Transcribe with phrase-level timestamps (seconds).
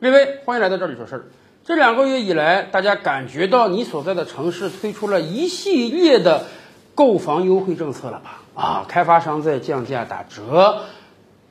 [0.00, 1.24] 各位，欢迎来到这里说事儿。
[1.64, 6.44] 这两个月以来，大家感觉到你所在的城市推出了一系列的
[6.94, 8.42] 购房优惠政策了吧？
[8.54, 10.82] 啊，开发商在降价打折，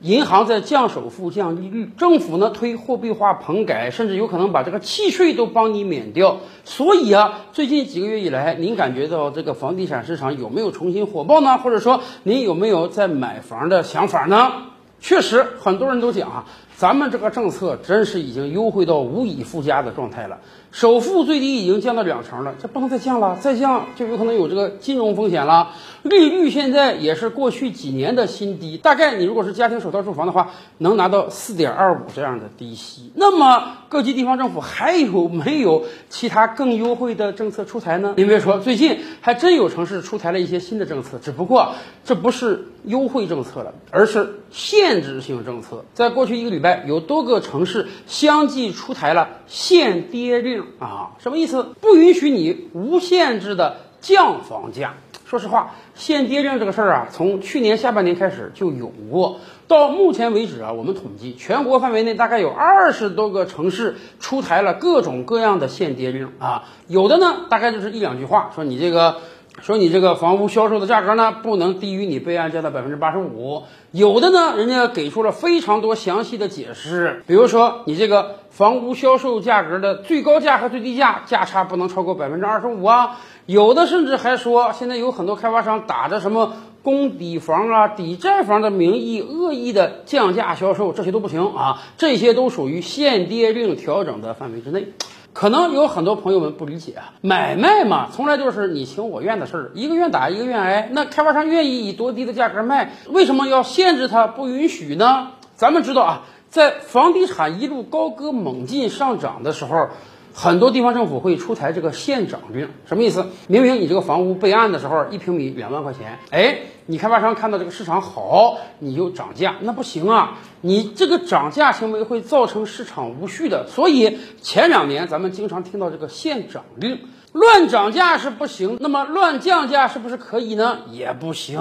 [0.00, 6.38] 银行在降首付、降利率，政府呢推货币化棚改，甚至有可能把这个契税都帮你免掉。
[6.64, 11.58] 所以啊，最近几个月以来，您感觉到这个房地产市场有没有重新火爆呢？
[11.58, 14.52] 或者说，您有没有在买房的想法呢？
[15.00, 16.46] 确实，很多人都讲啊，
[16.78, 20.38] 咱们这个政策真是已经优惠到无以复加的状态了。
[20.70, 25.72] 首付最低已经降到两成了，这不能再降了，再降就有可能有这个金融风险了。
[26.02, 33.10] 利率现在也是过去几年的新低，大概你如果是家庭首套住房的话，能拿到四点二五这样的低息。
[33.16, 38.14] 那么各级地方政府还有没有其他更优惠的政策出台呢？
[38.16, 41.72] 您别说，最近还真有城市出台了一些新的政策，只不过
[42.04, 45.84] 这不是优惠政策了，而是限制性政策。
[45.94, 51.74] 在过去一个礼拜，有多个城市相继出台了限跌令啊，什么意思？
[51.80, 54.94] 不允许你无限制的降房价。
[55.24, 59.40] 说实话，限跌令这个事儿啊，从去年下半年开始就有过。
[59.66, 66.64] 到目前为止啊，我们统计全国范围内大概有二十多个城市出台了各种各样的限跌令啊。
[66.86, 69.16] 有的呢，大概就是一两句话，说你这个，
[69.62, 73.64] 说你这个房屋销售的价格呢，不能低于你备案价的百分之八十五。
[73.90, 83.18] 有的呢，人家给出了非常多详细的解释，比如说你这个房屋销售价格的最高价和最低价价差不能超过百分之二十五啊。
[83.46, 91.80] 有的甚至还说，现在有很多开发商打着什么供抵房啊、抵债房的名义，恶意的降价销售，这些都不行啊！
[91.96, 94.88] 这些都属于限跌令调整的范围之内。
[95.32, 100.88] 可能有很多朋友们不理解啊，买卖嘛，从来就是你情我愿的事儿，一个愿打，一个愿挨。
[100.92, 105.32] 那开发商愿意以多低的价格卖，为什么要限制他，不允许呢？
[105.54, 109.88] 咱们知道啊，在房地产一路高歌猛进上涨的时候。
[110.34, 113.26] 很多地方政府会出台这个限涨令，什么意思？
[113.48, 120.38] 明明你这个房屋备案的时候一平米两万块钱，哎，你开发商看到这个市场好，你就涨价，那不行啊！
[120.60, 123.66] 你这个涨价行为会造成市场无序的。
[123.68, 126.98] 所以前两年咱们经常听到这个限涨令，
[127.32, 130.78] 乱涨价是不行，那么乱降价是不是可以呢？
[130.90, 131.60] 也不行。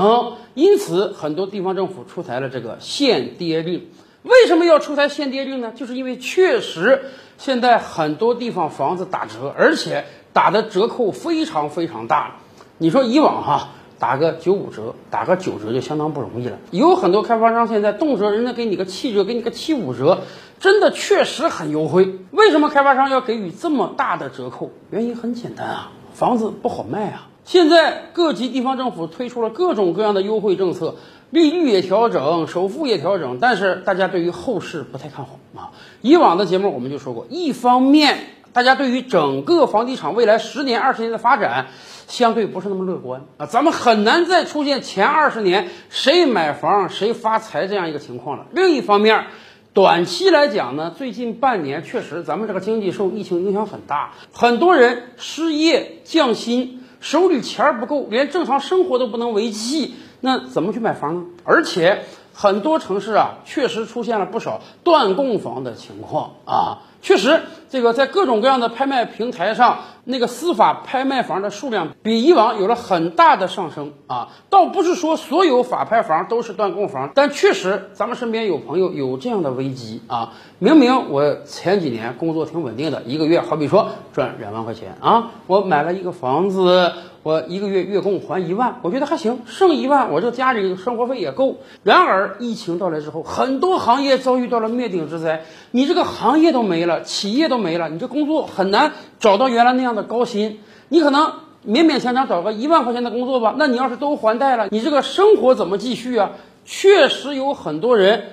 [0.53, 3.88] 因此，很多地方政府出台了这个限跌令。
[4.27, 5.71] 为什么要出台限跌令呢？
[5.75, 7.01] 就是因为确实。
[7.39, 12.37] 现在很多地方房子打折，而且打的折扣非常非常大。
[12.79, 16.57] 你说以往哈打个九五折、打个九折就相当不容易了。
[16.71, 20.21] 有很多开发商现在动辄人家给你个七折、给你个七五折，
[20.59, 22.16] 真的确实很优惠。
[22.31, 24.71] 为什么开发商要给予这么大的折扣？
[24.89, 27.27] 原因很简单啊，房子不好卖啊。
[27.45, 30.95] 现在各级地方政府推出了各种各样的优惠政策。
[31.29, 35.71] 利率也调整，首付也调整，但是大家对于后市不太看好啊。
[36.01, 38.17] 以往的节目我们就说过，一方面
[38.53, 41.67] 大家对于整个房地产未来十年、二十年的发展
[42.07, 48.45] 相对不是那么乐观啊，咱们很难再出现前二十年谁买房谁发财这样一个情况了。
[48.51, 49.25] 另一方面，
[49.73, 59.93] 短期来讲呢，最近半年确实咱们这个经济受疫情影响很大，很多人失业降薪，手里钱儿不够，连正常生活都不能维系。
[60.19, 61.25] 那怎么去买房呢？
[61.44, 66.79] 而且很多城市啊，确实出现了不少断供房的情况啊。
[67.00, 74.29] 确实，这个在各种各样的拍卖平台上，那个司法拍卖房的数量比以往有了很大的上升啊。
[74.50, 80.34] 倒不是说所有法拍房都是断供房，但确实咱们身边有朋友有这样的危机啊。
[80.57, 86.91] 明明我前几年工作挺稳定的，一个月好比说赚两万块钱啊，我买了一个房子。
[87.27, 91.57] 我一个月月供还一万，我觉得还行，剩一万，我这家里生活费也够。
[91.83, 100.61] 然而疫情到来之后，很多行业遭遇到了灭顶之灾，你这个行业都没了，企业都没了，你这工作很难找到原来那样的高薪。
[100.87, 101.33] 你可能
[101.67, 106.31] 勉勉强强找个一万块钱的工作吧，那你要是都还贷了，你这个生活怎么继续啊？
[106.63, 108.23] 确实有很多人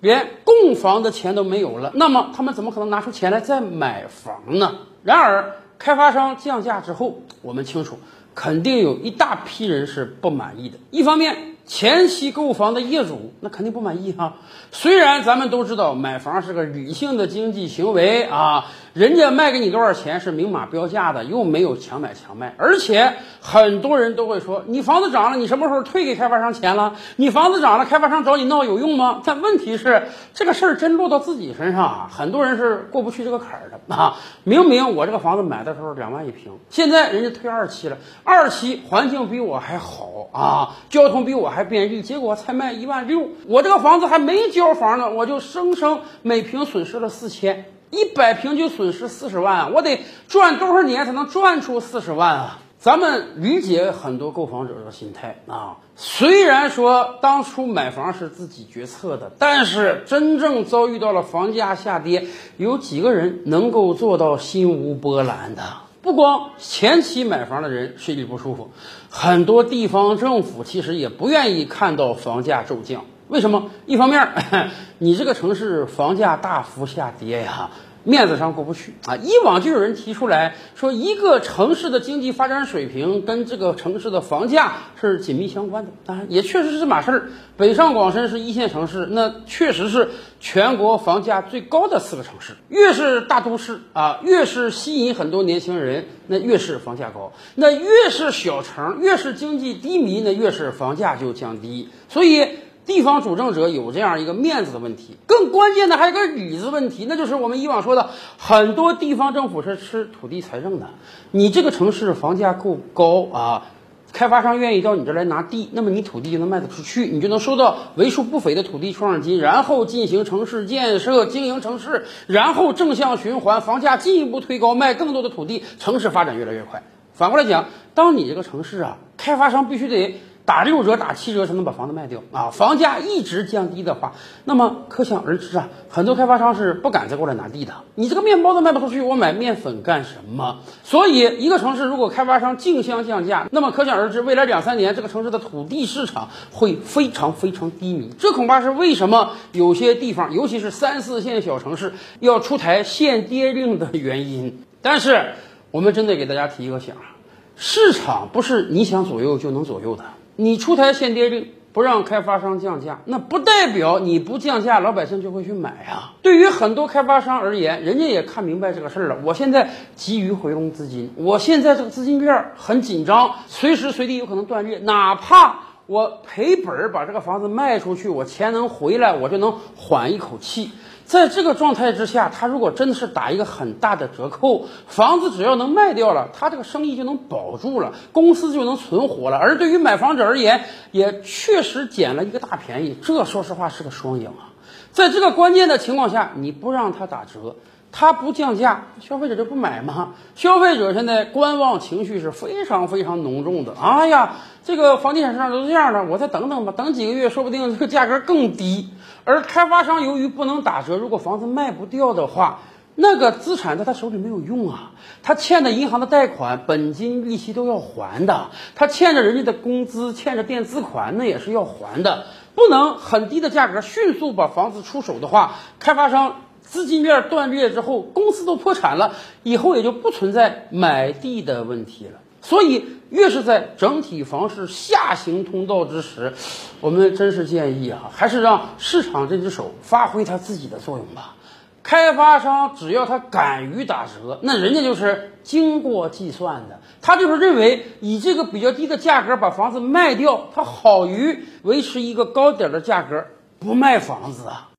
[0.00, 4.72] 连供房的钱都没有了，那么他们怎么可能拿出钱来再买房呢？
[5.04, 7.96] 然而开发商降价之后，我们清楚。
[8.34, 10.78] 肯定有一大批人是不满意的。
[10.90, 14.36] 一方面，前期购房的业主那肯定不满意哈。
[14.72, 18.66] 虽然咱们都知道买房是个理性的经济行为啊。
[18.92, 26.96] 人家卖给你多少钱是明码标价的，又没有强买强卖，而且很多人都会说，你房子涨了，你什么时候退给开发商钱了？
[27.14, 29.22] 你房子涨了，开发商找你闹有用吗？
[29.24, 34.16] 但问题是，这个事儿真落到自己身上啊，很多人是过不去这个坎儿的啊。
[34.42, 47.66] 明明我这个房子买的时候两万一平，现在人家退二期了，二期环境比我还好啊，交通比我还便利，结果才卖一万六，我这个房子还没交房呢，我就生生每平损失了四千。
[47.90, 49.72] 一百平就损失四十万！
[49.72, 52.58] 我得赚多少年才能赚出四十万啊？
[52.78, 62.26] 咱们理解很多购房者的心态啊，虽然说当初买房是自己决策的，但是真正遭遇到了房价下跌，
[62.56, 65.62] 有几个人能够做到心无波澜的？
[66.00, 68.70] 不光前期买房的人心里不舒服，
[69.10, 73.04] 很多地方政府其实也不愿意看到房价骤降。
[73.30, 73.70] 为什么？
[73.86, 74.28] 一方面，
[74.98, 77.70] 你这个城市房价大幅下跌呀。
[78.02, 79.16] 面子上过不去啊！
[79.16, 85.90] 以往就有人提出来说，一个城市的经济发展水平跟这个城市的房价是紧密相关的。
[86.06, 87.28] 当然，也确实是这码事儿。
[87.58, 90.08] 北上广深是一线城市，那确实是
[90.40, 92.54] 全国房价最高的四个城市。
[92.70, 101.90] 越是大都市啊，越是吸引很多年轻人，那越是房价高；那越是小城，越是经济低迷，那越是房价就降低。
[102.08, 102.48] 所以。
[102.86, 110.88] 地方主政者有这样一个面子的问题，更关键的还有个里子问题，那就是我们以往说的，很多地方政府是吃土地财政的。
[111.30, 113.66] 你这个城市房价够高啊，
[114.12, 126.82] 开发商愿意到你这来拿地，那么你土地就能卖得出去，你就能收到为数不菲的土地出让金，然后进行城市建设、经营城市，然后正向循环，房价进一步推高，卖更多的土地，城市发展越来越快。
[127.12, 130.20] 反过来讲，当你这个城市啊，开发商必须得。
[130.50, 132.50] 打六折、打七折才能把房子卖掉啊！
[132.50, 134.14] 房价一直降低的话，
[134.44, 137.72] 那么可想而知啊，很多开发商是不敢再过来拿地的。
[137.94, 140.58] 你这个面包都卖不出去，我买面粉干什么？
[140.82, 148.10] 所以，一个城市如果开发商竞相降价，那么可想而知，未来两三年这个城市的土地市场会非常非常低迷。
[148.18, 154.64] 这恐怕是为什么有些地方，尤其是三四线小城市要出台限跌令的原因。
[154.82, 155.26] 但是，
[155.70, 157.14] 我们真得给大家提一个醒啊，
[157.54, 160.02] 市场不是你想左右就能左右的。
[160.36, 166.14] 你出台限跌令，不让开发商降价，那不代表你不降价，老百姓就会去买啊。
[166.22, 169.16] 对于很多开发商而言，人家也看明白这个事儿了。
[169.22, 174.78] 我现在急于回笼资金，我现在这个资金链很紧张，随时随地有可能断裂。
[174.78, 175.58] 哪怕
[175.90, 180.70] 我赔本儿把这个房子卖出去，我钱能回来，我就能缓一口气。
[181.04, 189.38] 在这个状态之下，他如果真的是打一个很大的折扣，房子只要能卖掉了，他这个生意就能保住了，公司就能存活了。
[189.38, 192.96] 而对于买房者而言，也确实捡了一个大便宜。
[193.02, 194.54] 这说实话是个双赢啊！
[194.92, 197.56] 在这个关键的情况下，你不让他打折。
[197.92, 200.14] 他不降价，消费者就不买吗？
[200.36, 203.74] 消费者现在观望情绪是非常非常浓重的。
[203.74, 208.88] 哎呀，这个房地产市场都这样了，我再等等吧，等几个月，说不定这个价格更低。
[209.24, 212.60] 而开发商由于不能打折，如果房子卖不掉的话，
[212.94, 214.92] 那个资产在他手里没有用啊。
[215.22, 218.50] 他欠的银行的贷款，本金利息都要还的。
[218.76, 222.24] 他欠着人家的工资，欠着垫资款，那也是要还的。
[222.54, 226.36] 不能很低的价格迅速把房子出手的话，开发商。
[226.70, 232.20] 资金链断裂之后，公司都破产了，以后也就不存在买地的问题了。
[232.42, 236.32] 所以，越是在整体房市下行通道之时，
[236.80, 241.34] 我们真是建议啊，还是让市场这只手发挥它自己的作用吧。
[241.82, 253.24] 开发商只要他敢于打折，那人家就是经过计算的，他就是认为以这个比较低的价格把房子卖掉，他好于维持一个高点的价格
[253.58, 254.70] 不卖房子啊。